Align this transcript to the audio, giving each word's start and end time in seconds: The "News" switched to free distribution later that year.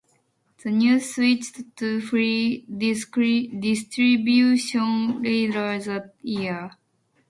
The 0.63 0.71
"News" 0.71 1.13
switched 1.13 1.77
to 1.77 2.01
free 2.01 2.65
distribution 2.75 5.21
later 5.21 5.77
that 5.79 6.15
year. 6.23 6.71